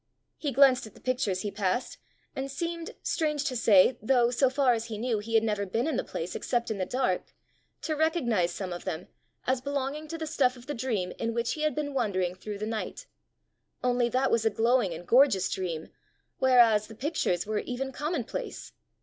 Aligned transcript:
He 0.39 0.51
glanced 0.51 0.87
at 0.87 0.95
the 0.95 0.99
pictures 0.99 1.41
he 1.41 1.51
passed, 1.51 1.99
and 2.35 2.49
seemed, 2.49 2.95
strange 3.03 3.43
to 3.43 3.55
say, 3.55 3.99
though, 4.01 4.31
so 4.31 4.49
far 4.49 4.73
as 4.73 4.85
he 4.85 4.97
knew, 4.97 5.19
he 5.19 5.35
had 5.35 5.43
never 5.43 5.63
been 5.63 5.85
in 5.85 5.95
the 5.95 6.03
place 6.03 6.33
except 6.35 6.71
in 6.71 6.79
the 6.79 6.87
dark, 6.87 7.35
to 7.83 7.95
recognize 7.95 8.49
some 8.49 8.73
of 8.73 8.83
them 8.83 9.09
as 9.45 9.61
belonging 9.61 10.07
to 10.07 10.17
the 10.17 10.25
stuff 10.25 10.57
of 10.57 10.65
the 10.65 10.73
dream 10.73 11.13
in 11.19 11.35
which 11.35 11.53
he 11.53 11.61
had 11.61 11.75
been 11.75 11.93
wandering 11.93 12.33
through 12.33 12.57
the 12.57 12.65
night 12.65 13.05
only 13.83 14.09
that 14.09 14.31
was 14.31 14.43
a 14.43 14.49
glowing 14.49 14.91
and 14.91 15.07
gorgeous 15.07 15.47
dream, 15.51 15.89
whereas 16.39 16.87
the 16.87 16.95
pictures 16.95 17.45
were 17.45 17.59
even 17.59 17.91
commonplace! 17.91 18.71